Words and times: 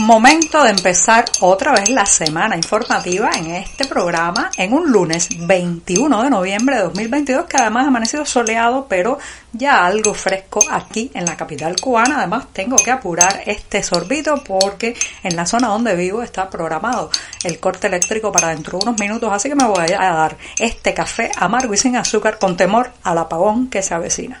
Momento 0.00 0.64
de 0.64 0.70
empezar 0.70 1.26
otra 1.40 1.72
vez 1.72 1.90
la 1.90 2.06
semana 2.06 2.56
informativa 2.56 3.32
en 3.36 3.50
este 3.50 3.84
programa 3.84 4.50
en 4.56 4.72
un 4.72 4.90
lunes 4.90 5.28
21 5.46 6.22
de 6.22 6.30
noviembre 6.30 6.76
de 6.76 6.82
2022 6.84 7.44
que 7.44 7.58
además 7.58 7.84
ha 7.84 7.88
amanecido 7.88 8.24
soleado 8.24 8.86
pero 8.88 9.18
ya 9.52 9.84
algo 9.84 10.14
fresco 10.14 10.60
aquí 10.70 11.10
en 11.12 11.26
la 11.26 11.36
capital 11.36 11.76
cubana. 11.78 12.16
Además 12.16 12.46
tengo 12.54 12.76
que 12.76 12.90
apurar 12.90 13.42
este 13.44 13.82
sorbito 13.82 14.42
porque 14.42 14.96
en 15.22 15.36
la 15.36 15.44
zona 15.44 15.68
donde 15.68 15.94
vivo 15.94 16.22
está 16.22 16.48
programado 16.48 17.10
el 17.44 17.60
corte 17.60 17.88
eléctrico 17.88 18.32
para 18.32 18.48
dentro 18.48 18.78
de 18.78 18.86
unos 18.86 18.98
minutos 18.98 19.30
así 19.30 19.50
que 19.50 19.54
me 19.54 19.66
voy 19.66 19.92
a 19.92 20.12
dar 20.14 20.38
este 20.58 20.94
café 20.94 21.30
amargo 21.36 21.74
y 21.74 21.76
sin 21.76 21.96
azúcar 21.96 22.38
con 22.38 22.56
temor 22.56 22.90
al 23.02 23.18
apagón 23.18 23.68
que 23.68 23.82
se 23.82 23.92
avecina. 23.92 24.40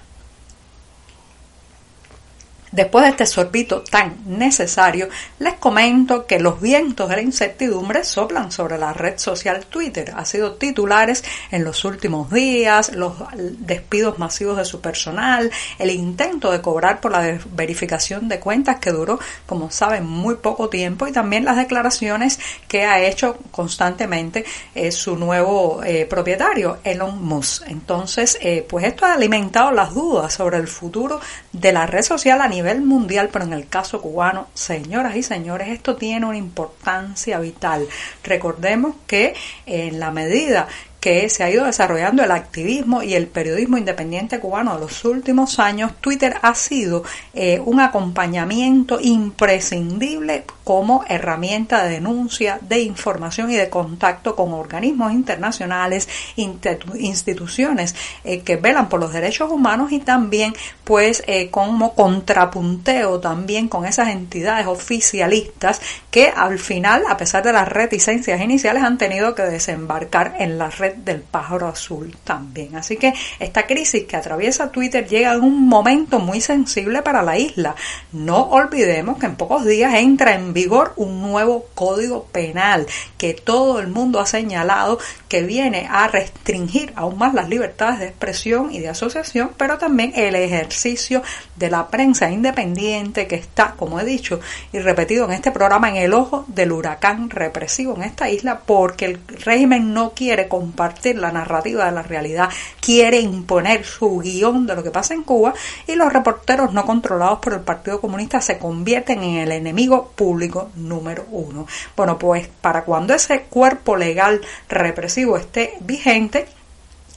Después 2.72 3.04
de 3.04 3.10
este 3.10 3.26
sorbito 3.26 3.82
tan 3.82 4.16
necesario, 4.26 5.08
les 5.40 5.54
comento 5.54 6.26
que 6.26 6.38
los 6.38 6.60
vientos 6.60 7.08
de 7.08 7.16
la 7.16 7.22
incertidumbre 7.22 8.04
soplan 8.04 8.52
sobre 8.52 8.78
la 8.78 8.92
red 8.92 9.18
social 9.18 9.66
Twitter. 9.66 10.12
Ha 10.16 10.24
sido 10.24 10.52
titulares 10.52 11.24
en 11.50 11.64
los 11.64 11.84
últimos 11.84 12.30
días, 12.30 12.92
los 12.94 13.14
despidos 13.58 14.20
masivos 14.20 14.56
de 14.56 14.64
su 14.64 14.80
personal, 14.80 15.50
el 15.80 15.90
intento 15.90 16.52
de 16.52 16.60
cobrar 16.60 17.00
por 17.00 17.10
la 17.10 17.40
verificación 17.52 18.28
de 18.28 18.38
cuentas 18.38 18.78
que 18.78 18.92
duró, 18.92 19.18
como 19.46 19.72
saben, 19.72 20.06
muy 20.06 20.36
poco 20.36 20.68
tiempo 20.68 21.08
y 21.08 21.12
también 21.12 21.44
las 21.44 21.56
declaraciones 21.56 22.38
que 22.68 22.84
ha 22.84 23.00
hecho 23.00 23.36
constantemente 23.50 24.44
eh, 24.76 24.92
su 24.92 25.16
nuevo 25.16 25.82
eh, 25.82 26.06
propietario, 26.06 26.78
Elon 26.84 27.20
Musk. 27.20 27.64
Entonces, 27.66 28.38
eh, 28.40 28.64
pues 28.68 28.84
esto 28.84 29.06
ha 29.06 29.14
alimentado 29.14 29.72
las 29.72 29.92
dudas 29.92 30.32
sobre 30.32 30.58
el 30.58 30.68
futuro 30.68 31.20
de 31.52 31.72
la 31.72 31.86
red 31.86 32.02
social 32.02 32.40
a 32.40 32.46
nivel 32.46 32.59
mundial, 32.80 33.30
pero 33.32 33.44
en 33.44 33.52
el 33.52 33.68
caso 33.68 34.00
cubano, 34.00 34.48
señoras 34.54 35.16
y 35.16 35.22
señores, 35.22 35.68
esto 35.68 35.96
tiene 35.96 36.26
una 36.26 36.38
importancia 36.38 37.38
vital. 37.40 37.86
Recordemos 38.24 38.94
que 39.06 39.34
en 39.66 40.00
la 40.00 40.10
medida 40.10 40.68
que 41.00 41.28
se 41.30 41.42
ha 41.42 41.50
ido 41.50 41.64
desarrollando 41.64 42.22
el 42.22 42.30
activismo 42.30 43.02
y 43.02 43.14
el 43.14 43.26
periodismo 43.26 43.78
independiente 43.78 44.38
cubano 44.38 44.74
de 44.74 44.80
los 44.80 45.04
últimos 45.04 45.58
años, 45.58 45.92
Twitter 46.00 46.36
ha 46.42 46.54
sido 46.54 47.04
eh, 47.32 47.60
un 47.64 47.80
acompañamiento 47.80 49.00
imprescindible 49.00 50.44
como 50.64 51.04
herramienta 51.08 51.82
de 51.82 51.94
denuncia, 51.94 52.60
de 52.60 52.80
información 52.80 53.50
y 53.50 53.56
de 53.56 53.70
contacto 53.70 54.36
con 54.36 54.52
organismos 54.52 55.12
internacionales, 55.12 56.08
instituciones 56.36 57.94
eh, 58.24 58.42
que 58.42 58.56
velan 58.56 58.88
por 58.88 59.00
los 59.00 59.12
derechos 59.12 59.50
humanos 59.50 59.90
y 59.92 60.00
también 60.00 60.54
pues 60.84 61.24
eh, 61.26 61.50
como 61.50 61.94
contrapunteo 61.94 63.20
también 63.20 63.68
con 63.68 63.86
esas 63.86 64.08
entidades 64.08 64.66
oficialistas 64.66 65.80
que 66.10 66.28
al 66.28 66.58
final, 66.58 67.04
a 67.08 67.16
pesar 67.16 67.42
de 67.42 67.52
las 67.52 67.68
reticencias 67.68 68.40
iniciales, 68.40 68.82
han 68.82 68.98
tenido 68.98 69.34
que 69.34 69.42
desembarcar 69.42 70.36
en 70.38 70.58
la 70.58 70.70
del 70.96 71.20
pájaro 71.20 71.68
azul 71.68 72.16
también. 72.24 72.76
Así 72.76 72.96
que 72.96 73.12
esta 73.38 73.66
crisis 73.66 74.04
que 74.04 74.16
atraviesa 74.16 74.70
Twitter 74.70 75.06
llega 75.06 75.32
en 75.32 75.42
un 75.42 75.68
momento 75.68 76.18
muy 76.18 76.40
sensible 76.40 77.02
para 77.02 77.22
la 77.22 77.38
isla. 77.38 77.74
No 78.12 78.48
olvidemos 78.50 79.18
que 79.18 79.26
en 79.26 79.36
pocos 79.36 79.64
días 79.64 79.94
entra 79.94 80.34
en 80.34 80.52
vigor 80.52 80.92
un 80.96 81.20
nuevo 81.22 81.66
código 81.74 82.24
penal 82.26 82.86
que 83.18 83.34
todo 83.34 83.80
el 83.80 83.88
mundo 83.88 84.20
ha 84.20 84.26
señalado 84.26 84.98
que 85.28 85.42
viene 85.42 85.86
a 85.90 86.08
restringir 86.08 86.92
aún 86.96 87.18
más 87.18 87.34
las 87.34 87.48
libertades 87.48 88.00
de 88.00 88.06
expresión 88.06 88.72
y 88.72 88.80
de 88.80 88.88
asociación, 88.88 89.52
pero 89.56 89.78
también 89.78 90.12
el 90.16 90.34
ejercicio 90.34 91.22
de 91.56 91.70
la 91.70 91.88
prensa 91.88 92.30
independiente 92.30 93.26
que 93.26 93.36
está, 93.36 93.74
como 93.76 94.00
he 94.00 94.04
dicho 94.04 94.40
y 94.72 94.78
repetido 94.78 95.26
en 95.26 95.32
este 95.32 95.50
programa, 95.50 95.88
en 95.90 95.96
el 95.96 96.14
ojo 96.14 96.44
del 96.48 96.72
huracán 96.72 97.30
represivo 97.30 97.94
en 97.96 98.02
esta 98.02 98.28
isla 98.28 98.60
porque 98.66 99.04
el 99.04 99.20
régimen 99.44 99.94
no 99.94 100.10
quiere 100.10 100.48
compartir 100.48 100.79
compartir 100.80 101.18
la 101.18 101.30
narrativa 101.30 101.84
de 101.84 101.92
la 101.92 102.02
realidad, 102.02 102.48
quiere 102.80 103.20
imponer 103.20 103.84
su 103.84 104.18
guion 104.18 104.66
de 104.66 104.74
lo 104.74 104.82
que 104.82 104.90
pasa 104.90 105.12
en 105.12 105.24
Cuba 105.24 105.52
y 105.86 105.94
los 105.94 106.10
reporteros 106.10 106.72
no 106.72 106.86
controlados 106.86 107.40
por 107.40 107.52
el 107.52 107.60
Partido 107.60 108.00
Comunista 108.00 108.40
se 108.40 108.56
convierten 108.56 109.22
en 109.22 109.36
el 109.36 109.52
enemigo 109.52 110.10
público 110.16 110.70
número 110.76 111.26
uno. 111.32 111.66
Bueno, 111.94 112.18
pues 112.18 112.48
para 112.62 112.84
cuando 112.84 113.12
ese 113.12 113.42
cuerpo 113.42 113.94
legal 113.94 114.40
represivo 114.70 115.36
esté 115.36 115.74
vigente, 115.80 116.46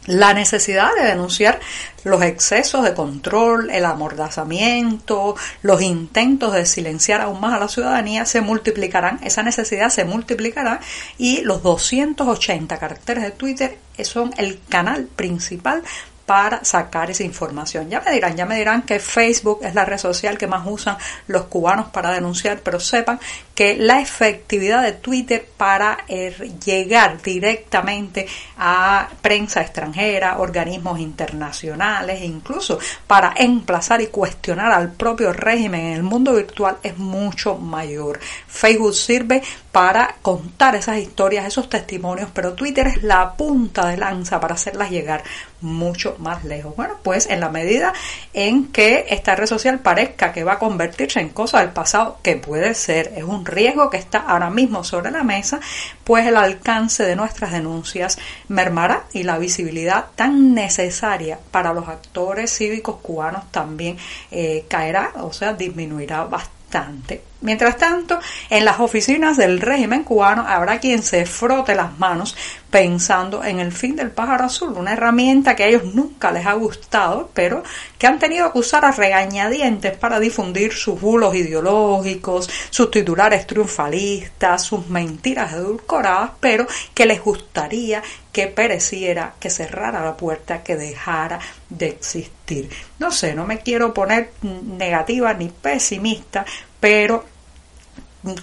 la 0.06 0.34
necesidad 0.34 0.94
de 0.96 1.06
denunciar 1.06 1.60
los 2.04 2.22
excesos 2.22 2.84
de 2.84 2.94
control, 2.94 3.70
el 3.70 3.86
amordazamiento, 3.86 5.36
los 5.62 5.82
intentos 5.82 6.54
de 6.54 6.66
silenciar 6.66 7.22
aún 7.22 7.40
más 7.40 7.54
a 7.54 7.60
la 7.60 7.68
ciudadanía 7.68 8.26
se 8.26 8.42
multiplicarán, 8.42 9.20
esa 9.24 9.44
necesidad 9.44 9.90
se 9.90 10.04
multiplicará 10.04 10.82
y 11.18 11.42
los 11.42 11.64
280 11.64 12.78
caracteres 12.78 13.24
de 13.24 13.32
Twitter 13.32 13.78
son 14.04 14.34
el 14.38 14.60
canal 14.68 15.06
principal 15.06 15.84
para 16.26 16.64
sacar 16.64 17.12
esa 17.12 17.24
información. 17.24 17.90
Ya 17.90 18.00
me 18.02 18.12
dirán, 18.12 18.36
ya 18.36 18.46
me 18.46 18.56
dirán 18.56 18.84
que 18.84 19.00
Facebook 19.00 19.60
es 19.64 19.76
la 19.76 19.86
red 19.86 19.98
social 19.98 20.38
que 20.38 20.48
más 20.48 20.64
usan 20.66 20.98
los 21.28 21.44
cubanos 21.46 21.88
para 21.88 22.12
denunciar, 22.12 22.62
pero 22.62 22.80
sepan 22.80 23.20
que 23.54 23.76
la 23.76 24.00
efectividad 24.00 24.82
de 24.84 24.94
Twitter 24.94 25.48
para 25.58 26.00
eh, 26.08 26.34
llegar 26.64 27.22
directamente 27.22 28.26
a 28.58 29.10
prensa 29.22 29.62
extranjera, 29.62 30.40
organismos 30.40 31.00
internacionales, 31.00 32.22
incluso 32.24 32.80
para 33.06 33.34
emplazar 33.36 34.02
y 34.02 34.08
cuestionar 34.08 34.72
al 34.72 34.94
propio 34.94 35.34
régimen 35.34 35.82
en 35.88 35.94
el 35.94 36.04
mundo 36.04 36.34
virtual 36.34 36.78
es 36.84 36.98
mucho 36.98 37.58
mayor. 37.58 38.20
Facebook 38.48 38.96
sirve 38.96 39.44
para 39.72 40.16
contar 40.22 40.76
esas 40.76 40.98
historias, 40.98 41.46
esos 41.46 41.70
testimonios, 41.70 42.30
pero 42.34 42.54
Twitter 42.54 42.88
es 42.88 43.04
la 43.04 43.34
punta 43.34 43.88
de 43.88 43.98
lanza 43.98 44.40
para 44.40 44.56
hacerlas 44.56 44.90
llegar 44.90 45.24
mucho 45.64 46.16
más 46.20 46.44
lejos. 46.44 46.76
Bueno, 46.76 46.96
pues 47.02 47.28
en 47.30 47.40
la 47.40 47.50
medida 47.50 47.94
en 48.34 48.68
que 48.68 49.06
esta 49.10 49.36
red 49.36 49.48
social 49.48 49.80
parezca 49.80 50.32
que 50.32 50.44
va 50.44 50.54
a 50.54 50.60
convertirse 50.60 51.20
en 51.20 51.30
cosa 51.30 51.62
del 51.62 51.70
pasado, 51.70 52.20
que 52.22 52.36
puede 52.36 52.76
ser, 52.76 53.14
es 53.16 53.24
un 53.24 53.46
riesgo 53.46 53.90
que 53.90 53.98
está 53.98 54.20
ahora 54.20 54.50
mismo 54.50 54.84
sobre 54.84 55.12
la 55.12 55.24
mesa, 55.24 55.60
pues 56.04 56.28
el 56.28 56.38
alcance 56.38 57.04
de 57.04 57.16
nuestras 57.16 57.52
denuncias 57.52 58.18
mermará 58.48 59.06
y 59.14 59.24
la 59.24 59.38
visibilidad 59.38 60.06
tan 60.16 60.54
necesaria 60.54 61.40
para 61.52 61.74
los 61.74 61.88
actores 61.88 62.56
cívicos 62.56 62.98
cubanos 63.02 63.52
también 63.52 63.98
eh, 64.32 64.66
caerá, 64.68 65.14
o 65.22 65.34
sea, 65.34 65.54
disminuirá 65.54 66.26
bastante. 66.26 67.33
Mientras 67.44 67.78
tanto, 67.78 68.20
en 68.50 68.64
las 68.64 68.80
oficinas 68.80 69.36
del 69.36 69.60
régimen 69.60 70.06
cubano 70.06 70.46
habrá 70.48 70.80
quien 70.80 71.04
se 71.04 71.26
frote 71.26 71.76
las 71.76 72.00
manos 72.00 72.38
pensando 72.72 73.44
en 73.44 73.60
el 73.60 73.74
fin 73.74 73.98
del 73.98 74.12
pájaro 74.12 74.46
azul, 74.46 74.74
una 74.78 74.94
herramienta 74.94 75.54
que 75.54 75.64
a 75.64 75.68
ellos 75.68 75.94
nunca 75.94 76.32
les 76.32 76.46
ha 76.46 76.54
gustado, 76.54 77.30
pero 77.34 77.62
que 78.00 78.08
han 78.08 78.18
tenido 78.18 78.52
que 78.54 78.60
usar 78.60 78.86
a 78.86 78.92
regañadientes 78.92 79.96
para 79.98 80.22
difundir 80.22 80.72
sus 80.74 81.00
bulos 81.00 81.36
ideológicos, 81.36 82.50
sus 82.70 82.90
titulares 82.90 83.46
triunfalistas, 83.46 84.64
sus 84.64 84.88
mentiras 84.88 85.52
edulcoradas, 85.52 86.32
pero 86.40 86.66
que 86.94 87.06
les 87.06 87.22
gustaría 87.22 88.02
que 88.32 88.48
pereciera, 88.48 89.36
que 89.38 89.50
cerrara 89.50 90.04
la 90.04 90.16
puerta, 90.16 90.64
que 90.64 90.78
dejara 90.78 91.40
de 91.70 91.90
existir. 91.90 92.70
No 93.00 93.12
sé, 93.12 93.36
no 93.36 93.46
me 93.46 93.60
quiero 93.60 93.94
poner 93.94 94.32
negativa 94.42 95.34
ni 95.34 95.50
pesimista, 95.50 96.46
pero 96.80 97.33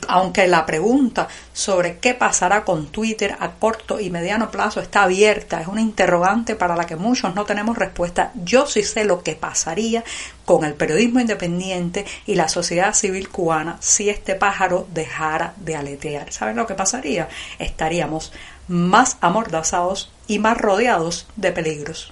aunque 0.09 0.47
la 0.47 0.67
pregunta 0.67 1.29
sobre 1.53 1.99
qué 1.99 2.15
pasará 2.15 2.65
con 2.65 2.89
Twitter 2.89 3.37
a 3.39 3.53
corto 3.53 4.01
y 4.01 4.11
mediano 4.11 4.51
plazo 4.51 4.81
está 4.81 5.05
abierta, 5.05 5.61
es 5.61 5.69
una 5.69 5.81
interrogante 5.81 6.55
para 6.55 6.77
la 6.77 6.87
que 6.87 6.97
muchos 6.97 7.35
no 7.35 7.45
tenemos 7.45 7.79
respuesta, 7.79 8.33
yo 8.35 8.67
sí 8.67 8.83
sé 8.83 9.05
lo 9.05 9.23
que 9.23 9.37
pasaría 9.37 10.05
con 10.45 10.65
el 10.65 10.75
periodismo 10.75 11.21
independiente 11.21 12.05
y 12.27 12.35
la 12.35 12.49
sociedad 12.49 12.95
civil 12.95 13.29
cubana 13.29 13.77
si 13.81 14.11
este 14.11 14.35
pájaro 14.35 14.87
dejara 14.93 15.55
de 15.57 15.77
aletear. 15.77 16.33
¿Saben 16.33 16.57
lo 16.57 16.67
que 16.67 16.75
pasaría? 16.75 17.29
Estaríamos 17.59 18.33
más 18.69 19.17
amordazados 19.21 20.13
y 20.27 20.39
más 20.39 20.59
rodeados 20.59 21.27
de 21.37 21.53
peligros. 21.53 22.09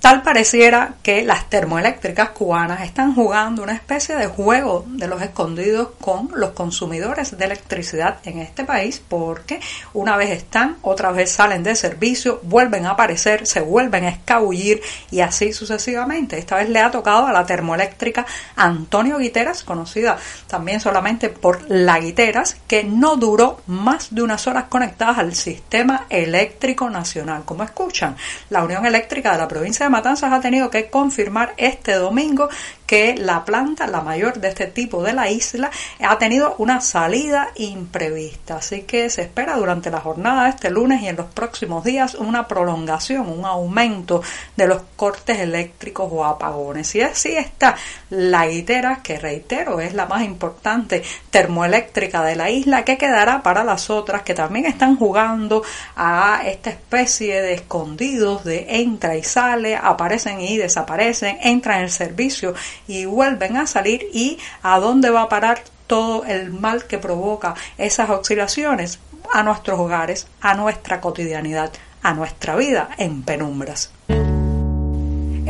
Tal 0.00 0.22
pareciera 0.22 0.94
que 1.02 1.22
las 1.24 1.50
termoeléctricas 1.50 2.30
cubanas 2.30 2.80
están 2.80 3.14
jugando 3.14 3.62
una 3.62 3.74
especie 3.74 4.16
de 4.16 4.28
juego 4.28 4.86
de 4.88 5.06
los 5.06 5.20
escondidos 5.20 5.90
con 6.00 6.30
los 6.34 6.52
consumidores 6.52 7.36
de 7.36 7.44
electricidad 7.44 8.16
en 8.24 8.38
este 8.38 8.64
país 8.64 9.02
porque 9.06 9.60
una 9.92 10.16
vez 10.16 10.30
están, 10.30 10.78
otra 10.80 11.12
vez 11.12 11.30
salen 11.30 11.62
de 11.62 11.74
servicio, 11.74 12.40
vuelven 12.44 12.86
a 12.86 12.92
aparecer, 12.92 13.46
se 13.46 13.60
vuelven 13.60 14.04
a 14.04 14.08
escabullir 14.08 14.80
y 15.10 15.20
así 15.20 15.52
sucesivamente. 15.52 16.38
Esta 16.38 16.56
vez 16.56 16.70
le 16.70 16.80
ha 16.80 16.90
tocado 16.90 17.26
a 17.26 17.32
la 17.32 17.44
termoeléctrica 17.44 18.24
Antonio 18.56 19.18
Guiteras, 19.18 19.64
conocida 19.64 20.16
también 20.46 20.80
solamente 20.80 21.28
por 21.28 21.70
La 21.70 22.00
Guiteras, 22.00 22.56
que 22.66 22.84
no 22.84 23.16
duró 23.16 23.60
más 23.66 24.14
de 24.14 24.22
unas 24.22 24.46
horas 24.46 24.64
conectadas 24.70 25.18
al 25.18 25.34
sistema 25.34 26.06
eléctrico 26.08 26.88
nacional. 26.88 27.42
Como 27.44 27.64
escuchan, 27.64 28.16
la 28.48 28.64
Unión 28.64 28.86
Eléctrica 28.86 29.32
de 29.32 29.38
la 29.38 29.46
provincia 29.46 29.84
de 29.84 29.89
Matanzas 29.90 30.32
ha 30.32 30.40
tenido 30.40 30.70
que 30.70 30.88
confirmar 30.88 31.54
este 31.56 31.94
domingo 31.94 32.48
que 32.90 33.14
la 33.14 33.44
planta, 33.44 33.86
la 33.86 34.00
mayor 34.00 34.40
de 34.40 34.48
este 34.48 34.66
tipo 34.66 35.00
de 35.00 35.12
la 35.12 35.30
isla, 35.30 35.70
ha 36.00 36.18
tenido 36.18 36.56
una 36.58 36.80
salida 36.80 37.50
imprevista. 37.54 38.56
Así 38.56 38.82
que 38.82 39.08
se 39.10 39.22
espera 39.22 39.54
durante 39.54 39.92
la 39.92 40.00
jornada 40.00 40.42
de 40.42 40.50
este 40.50 40.70
lunes 40.70 41.00
y 41.00 41.06
en 41.06 41.14
los 41.14 41.26
próximos 41.26 41.84
días 41.84 42.16
una 42.16 42.48
prolongación, 42.48 43.28
un 43.28 43.44
aumento 43.44 44.24
de 44.56 44.66
los 44.66 44.82
cortes 44.96 45.38
eléctricos 45.38 46.08
o 46.10 46.24
apagones. 46.24 46.92
Y 46.96 47.02
así 47.02 47.36
está 47.36 47.76
la 48.10 48.48
guitera, 48.48 48.98
que 49.04 49.20
reitero 49.20 49.78
es 49.78 49.94
la 49.94 50.06
más 50.06 50.24
importante 50.24 51.04
termoeléctrica 51.30 52.24
de 52.24 52.34
la 52.34 52.50
isla, 52.50 52.84
que 52.84 52.98
quedará 52.98 53.44
para 53.44 53.62
las 53.62 53.88
otras 53.88 54.22
que 54.22 54.34
también 54.34 54.66
están 54.66 54.96
jugando 54.96 55.62
a 55.94 56.42
esta 56.44 56.70
especie 56.70 57.40
de 57.40 57.54
escondidos 57.54 58.42
de 58.42 58.66
entra 58.80 59.16
y 59.16 59.22
sale, 59.22 59.76
aparecen 59.76 60.40
y 60.40 60.56
desaparecen, 60.56 61.38
entran 61.40 61.78
en 61.78 61.84
el 61.84 61.90
servicio 61.92 62.52
y 62.86 63.04
vuelven 63.04 63.56
a 63.56 63.66
salir 63.66 64.06
y 64.12 64.38
a 64.62 64.78
dónde 64.78 65.10
va 65.10 65.22
a 65.22 65.28
parar 65.28 65.62
todo 65.86 66.24
el 66.24 66.52
mal 66.52 66.84
que 66.84 66.98
provoca 66.98 67.54
esas 67.76 68.10
oscilaciones 68.10 69.00
a 69.32 69.42
nuestros 69.42 69.78
hogares, 69.78 70.26
a 70.40 70.54
nuestra 70.54 71.00
cotidianidad, 71.00 71.72
a 72.02 72.14
nuestra 72.14 72.56
vida 72.56 72.90
en 72.98 73.22
penumbras. 73.22 73.90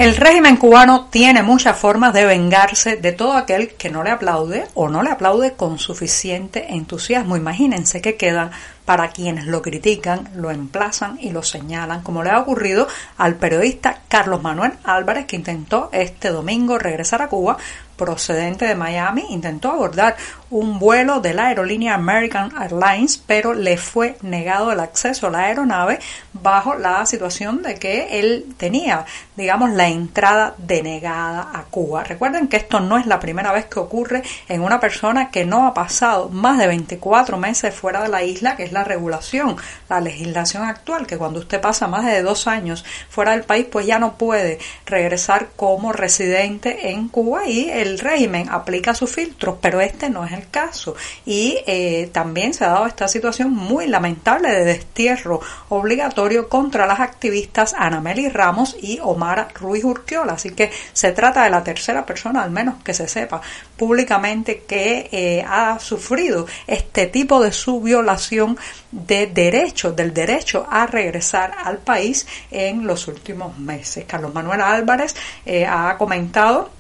El 0.01 0.17
régimen 0.17 0.57
cubano 0.57 1.09
tiene 1.11 1.43
muchas 1.43 1.77
formas 1.77 2.15
de 2.15 2.25
vengarse 2.25 2.97
de 2.97 3.13
todo 3.13 3.35
aquel 3.35 3.75
que 3.75 3.91
no 3.91 4.03
le 4.03 4.11
aplaude 4.11 4.67
o 4.73 4.89
no 4.89 5.03
le 5.03 5.11
aplaude 5.11 5.53
con 5.53 5.79
suficiente 5.79 6.73
entusiasmo. 6.73 7.37
Imagínense 7.37 8.01
que 8.01 8.17
queda 8.17 8.51
para 8.91 9.11
quienes 9.11 9.47
lo 9.47 9.63
critican, 9.63 10.31
lo 10.35 10.51
emplazan 10.51 11.17
y 11.21 11.31
lo 11.31 11.45
señalan, 11.45 12.03
como 12.03 12.25
le 12.25 12.31
ha 12.31 12.41
ocurrido 12.41 12.89
al 13.19 13.37
periodista 13.37 14.01
Carlos 14.09 14.43
Manuel 14.43 14.73
Álvarez, 14.83 15.27
que 15.27 15.37
intentó 15.37 15.91
este 15.93 16.31
domingo 16.31 16.77
regresar 16.77 17.23
a 17.23 17.29
Cuba 17.29 17.57
procedente 17.97 18.65
de 18.65 18.75
Miami, 18.75 19.27
intentó 19.31 19.71
abordar 19.71 20.17
un 20.51 20.79
vuelo 20.79 21.21
de 21.21 21.33
la 21.33 21.47
aerolínea 21.47 21.95
American 21.95 22.53
Airlines, 22.61 23.23
pero 23.25 23.55
le 23.55 23.77
fue 23.77 24.17
negado 24.23 24.73
el 24.73 24.81
acceso 24.81 25.29
a 25.29 25.31
la 25.31 25.45
aeronave 25.45 26.01
bajo 26.33 26.75
la 26.75 27.07
situación 27.07 27.63
de 27.63 27.77
que 27.77 28.19
él 28.19 28.47
tenía, 28.57 29.07
digamos, 29.37 29.71
la 29.71 29.89
entrada 29.89 30.55
denegada 30.59 31.51
a 31.55 31.65
Cuba. 31.65 32.05
Recuerden 32.05 32.49
que 32.49 32.57
esto 32.57 32.81
no 32.81 32.99
es 32.99 33.07
la 33.07 33.21
primera 33.21 33.53
vez 33.53 33.67
que 33.67 33.79
ocurre 33.79 34.23
en 34.49 34.63
una 34.63 34.81
persona 34.81 35.31
que 35.31 35.45
no 35.45 35.67
ha 35.67 35.75
pasado 35.75 36.29
más 36.29 36.59
de 36.59 36.67
24 36.67 37.39
meses 37.39 37.75
fuera 37.75 38.03
de 38.03 38.09
la 38.09 38.23
isla, 38.25 38.57
que 38.57 38.65
es 38.65 38.73
la 38.73 38.85
regulación, 38.85 39.57
la 39.89 40.01
legislación 40.01 40.65
actual, 40.65 41.07
que 41.07 41.19
cuando 41.19 41.41
usted 41.41 41.61
pasa 41.61 41.87
más 41.87 42.05
de 42.05 42.23
dos 42.23 42.47
años 42.47 42.85
fuera 43.09 43.33
del 43.33 43.45
país, 43.45 43.67
pues 43.71 43.87
ya 43.87 43.99
no 43.99 44.15
puede 44.15 44.59
regresar 44.87 45.51
como 45.57 45.93
residente 45.93 46.91
en 46.91 47.09
Cuba 47.09 47.47
y 47.47 47.71
el 47.71 47.99
régimen 47.99 48.49
aplica 48.51 48.95
sus 48.95 49.11
filtros, 49.11 49.59
pero 49.61 49.81
este 49.81 50.11
no 50.11 50.25
es 50.25 50.33
el 50.33 50.40
caso. 50.49 50.95
Y 51.27 51.59
eh, 51.67 52.11
también 52.13 52.55
se 52.55 52.65
ha 52.65 52.69
dado 52.69 52.87
esta 52.87 53.09
situación 53.09 53.53
muy 53.53 53.87
lamentable 53.87 54.51
de 54.51 54.65
destierro 54.65 55.41
obligatorio 55.69 56.49
contra 56.49 56.87
las 56.87 57.01
activistas 57.01 57.75
Anameli 57.77 58.29
Ramos 58.29 58.77
y 58.81 58.99
Omar 59.03 59.49
Ruiz 59.55 59.85
Urquiola. 59.85 60.35
Así 60.35 60.51
que 60.51 60.71
se 60.93 61.13
trata 61.13 61.45
de 61.45 61.51
la 61.51 61.65
tercera 61.65 62.05
persona, 62.07 62.43
al 62.43 62.51
menos 62.51 62.83
que 62.83 62.95
se 62.95 63.09
sepa 63.09 63.41
públicamente, 63.77 64.65
que 64.67 65.09
eh, 65.13 65.45
ha 65.47 65.79
sufrido 65.79 66.47
este 66.67 67.07
tipo 67.07 67.43
de 67.43 67.53
su 67.53 67.81
violación 67.81 68.59
de 68.91 69.27
derechos, 69.27 69.95
del 69.95 70.13
derecho 70.13 70.67
a 70.69 70.87
regresar 70.87 71.53
al 71.65 71.79
país 71.79 72.27
en 72.51 72.87
los 72.87 73.09
últimos 73.09 73.59
meses. 73.59 74.05
Carlos 74.07 74.35
Manuel 74.35 74.61
Álvarez 74.61 75.15
eh, 75.45 75.67
ha 75.67 75.97
comentado 75.97 76.80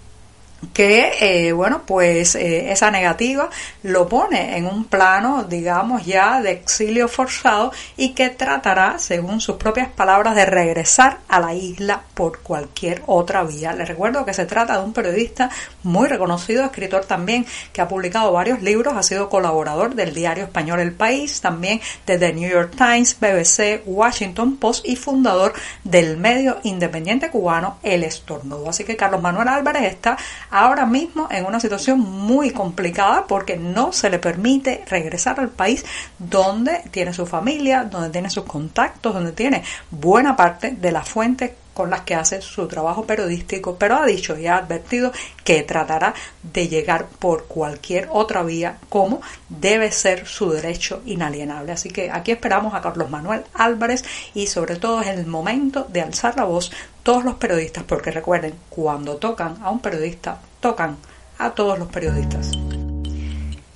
que 0.73 1.13
eh, 1.21 1.53
bueno 1.53 1.83
pues 1.87 2.35
eh, 2.35 2.71
esa 2.71 2.91
negativa 2.91 3.49
lo 3.83 4.09
pone 4.09 4.57
en 4.57 4.67
un 4.67 4.85
plano 4.85 5.45
digamos 5.45 6.05
ya 6.05 6.41
de 6.41 6.53
exilio 6.53 7.09
forzado 7.09 7.73
y 7.97 8.11
que 8.11 8.31
tratará 8.31 8.99
según 8.99 9.41
sus 9.41 9.57
propias 9.57 9.89
palabras 9.89 10.35
de 10.35 10.47
regresar 10.47 11.19
a 11.29 11.41
la 11.41 11.55
isla 11.55 12.03
por 12.15 12.41
cualquier 12.41 13.03
otra 13.07 13.43
vía. 13.45 13.73
Les 13.73 13.89
recuerdo 13.89 14.25
que 14.25 14.35
se 14.35 14.47
trata 14.47 14.79
de 14.79 14.85
un 14.85 14.93
periodista 14.93 15.51
muy 15.83 16.09
reconocido 16.09 16.65
escritor 16.65 17.05
también 17.05 17.47
que 17.73 17.81
ha 17.81 17.89
publicado 17.89 18.33
varios 18.33 18.63
libros 18.63 18.95
ha 18.97 19.03
sido 19.03 19.29
colaborador 19.29 19.95
del 19.95 20.15
diario 20.15 20.45
español 20.45 20.81
El 20.81 20.93
País 20.93 21.41
también 21.41 21.81
de 22.07 22.19
The 22.19 22.33
New 22.33 22.51
York 22.51 22.75
Times 22.77 23.17
BBC 23.19 23.83
Washington 23.87 24.57
Post 24.57 24.87
y 24.87 24.97
fundador 24.97 25.55
del 25.85 26.17
medio 26.17 26.59
independiente 26.63 27.31
cubano 27.31 27.79
El 27.83 28.05
Estornudo. 28.05 28.69
Así 28.69 28.85
que 28.85 28.97
Carlos 28.97 29.23
Manuel 29.23 29.49
Álvarez 29.49 29.85
está 29.85 30.17
ahora 30.51 30.87
mismo 30.87 31.29
en 31.31 31.47
una 31.47 31.61
situación 31.61 32.01
muy 32.01 32.51
complicada 32.51 33.27
porque 33.27 33.57
no 33.57 33.93
se 33.93 34.11
le 34.11 34.19
permite 34.19 34.85
regresar 34.89 35.41
al 35.41 35.49
país 35.49 35.85
donde 36.19 36.83
tiene 36.91 37.13
su 37.13 37.27
familia, 37.27 37.85
donde 37.85 38.11
tiene 38.11 38.31
sus 38.31 38.45
contactos, 38.45 39.15
donde 39.15 39.33
tiene 39.33 39.63
buena 39.91 40.37
parte 40.37 40.73
de 40.73 40.93
las 40.93 41.09
fuentes 41.09 41.53
con 41.81 41.89
las 41.89 42.03
que 42.03 42.15
hace 42.15 42.43
su 42.43 42.69
trabajo 42.69 43.07
periodístico, 43.07 43.77
pero 43.79 43.97
ha 43.97 44.05
dicho 44.05 44.37
y 44.37 44.47
ha 44.47 44.59
advertido 44.59 45.13
que 45.45 45.63
tratará 45.63 46.13
de 46.43 46.69
llegar 46.69 47.07
por 47.07 47.47
cualquier 47.47 48.07
otra 48.13 48.43
vía 48.43 48.77
como 48.91 49.23
debe 49.49 49.91
ser 49.91 50.27
su 50.27 50.51
derecho 50.51 51.01
inalienable. 51.07 51.73
Así 51.73 51.89
que 51.89 52.11
aquí 52.11 52.33
esperamos 52.33 52.75
a 52.75 52.83
Carlos 52.83 53.09
Manuel 53.09 53.45
Álvarez 53.55 54.05
y 54.35 54.47
sobre 54.47 54.77
todo 54.77 55.01
es 55.01 55.09
el 55.09 55.25
momento 55.25 55.87
de 55.89 56.03
alzar 56.03 56.37
la 56.37 56.45
voz 56.45 56.71
todos 57.03 57.25
los 57.25 57.37
periodistas, 57.37 57.85
porque 57.85 58.11
recuerden, 58.11 58.53
cuando 58.69 59.17
tocan 59.17 59.57
a 59.63 59.71
un 59.71 59.81
periodista, 59.81 60.39
tocan 60.61 60.99
a 61.39 61.53
todos 61.53 61.79
los 61.79 61.89
periodistas. 61.89 62.51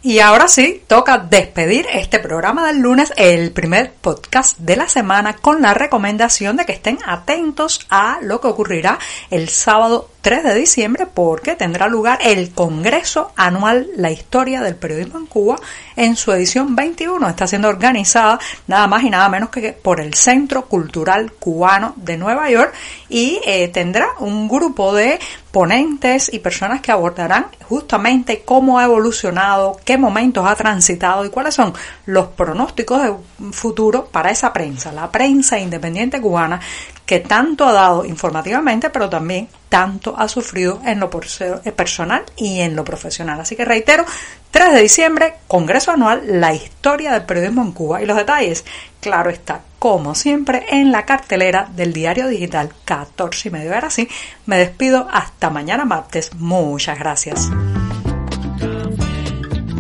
Y 0.05 0.19
ahora 0.19 0.49
sí, 0.49 0.83
toca 0.87 1.17
despedir 1.17 1.87
este 1.91 2.19
programa 2.19 2.67
del 2.67 2.81
lunes, 2.81 3.11
el 3.17 3.53
primer 3.53 3.91
podcast 3.91 4.59
de 4.59 4.77
la 4.77 4.87
semana, 4.87 5.37
con 5.37 5.63
la 5.63 5.73
recomendación 5.73 6.59
de 6.59 6.67
que 6.67 6.73
estén 6.73 6.99
atentos 7.07 7.87
a 7.89 8.19
lo 8.21 8.39
que 8.39 8.49
ocurrirá 8.49 8.99
el 9.31 9.49
sábado 9.49 10.11
3 10.25 10.43
de 10.43 10.55
diciembre 10.55 11.07
porque 11.13 11.55
tendrá 11.55 11.87
lugar 11.87 12.19
el 12.23 12.51
Congreso 12.53 13.33
Anual 13.37 13.89
La 13.95 14.11
Historia 14.11 14.63
del 14.63 14.75
Periodismo 14.75 15.19
en 15.19 15.27
Cuba 15.27 15.57
en 15.97 16.17
su 16.17 16.33
edición 16.33 16.75
21. 16.75 17.29
Está 17.29 17.47
siendo 17.47 17.69
organizada 17.69 18.41
nada 18.67 18.87
más 18.87 19.03
y 19.03 19.11
nada 19.11 19.29
menos 19.29 19.51
que 19.51 19.75
por 19.75 20.01
el 20.01 20.15
Centro 20.15 20.65
Cultural 20.65 21.31
Cubano 21.33 21.93
de 21.97 22.17
Nueva 22.17 22.49
York 22.49 22.73
y 23.11 23.39
eh, 23.45 23.69
tendrá 23.69 24.07
un 24.19 24.49
grupo 24.49 24.95
de 24.95 25.21
ponentes 25.53 26.33
y 26.33 26.39
personas 26.39 26.81
que 26.81 26.91
abordarán 26.91 27.47
justamente 27.69 28.45
cómo 28.47 28.79
ha 28.79 28.85
evolucionado, 28.85 29.79
qué 29.85 29.99
momentos 29.99 30.47
ha 30.47 30.55
transitado 30.57 31.27
y 31.27 31.29
cuáles 31.29 31.55
son 31.55 31.75
los 32.07 32.29
pronósticos 32.29 33.03
de 33.03 33.15
futuro 33.53 34.07
para 34.07 34.31
esa 34.31 34.55
prensa, 34.55 34.91
la 34.91 35.13
prensa 35.13 35.59
independiente 35.59 36.19
cubana 36.19 36.61
que 37.07 37.21
tanto 37.21 37.67
ha 37.67 37.73
dado 37.73 38.05
informativamente, 38.05 38.91
pero 38.91 39.09
también 39.09 39.49
tanto 39.69 40.15
ha 40.17 40.29
sufrido 40.29 40.81
en 40.85 41.01
lo 41.01 41.11
eh, 41.41 41.73
personal 41.73 42.25
y 42.37 42.61
en 42.61 42.77
lo 42.77 42.85
profesional. 42.85 43.41
Así 43.41 43.57
que 43.57 43.65
reitero, 43.65 44.05
3 44.51 44.73
de 44.73 44.81
diciembre, 44.81 45.35
Congreso 45.47 45.91
Anual, 45.91 46.23
la 46.41 46.55
historia 46.55 47.13
del 47.13 47.25
periodismo 47.25 47.63
en 47.63 47.73
Cuba 47.73 48.03
y 48.03 48.07
los 48.07 48.17
detalles, 48.17 48.65
claro 49.01 49.31
está, 49.31 49.61
como 49.79 50.15
siempre, 50.15 50.65
en 50.71 50.93
la 50.93 51.05
cartelera 51.05 51.69
del 51.75 51.93
diario 51.93 52.29
digital 52.29 52.73
14 52.85 53.49
y 53.49 53.53
medio. 53.53 53.75
Ahora 53.75 53.91
sí, 53.91 54.09
me 54.47 54.57
despido 54.57 55.09
hasta 55.13 55.51
mañana 55.51 55.85
martes. 55.85 56.35
Muchas 56.35 56.99
gracias. 56.99 57.51